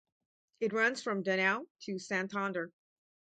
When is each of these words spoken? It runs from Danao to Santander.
It 0.59 0.73
runs 0.73 1.03
from 1.03 1.23
Danao 1.23 1.67
to 1.81 1.99
Santander. 1.99 2.73